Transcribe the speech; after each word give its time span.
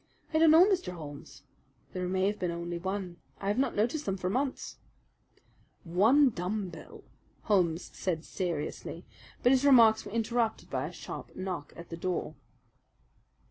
"I 0.33 0.39
don't 0.39 0.49
know, 0.49 0.65
Mr. 0.67 0.93
Holmes. 0.93 1.43
There 1.93 2.07
may 2.07 2.25
have 2.25 2.39
been 2.39 2.49
only 2.49 2.79
one. 2.79 3.17
I 3.39 3.49
have 3.49 3.59
not 3.59 3.75
noticed 3.75 4.07
them 4.07 4.17
for 4.17 4.31
months." 4.31 4.77
"One 5.83 6.31
dumb 6.31 6.69
bell" 6.69 7.03
Holmes 7.43 7.91
said 7.93 8.25
seriously; 8.25 9.05
but 9.43 9.51
his 9.51 9.63
remarks 9.63 10.03
were 10.03 10.11
interrupted 10.11 10.71
by 10.71 10.87
a 10.87 10.91
sharp 10.91 11.35
knock 11.35 11.71
at 11.75 11.89
the 11.89 11.97
door. 11.97 12.33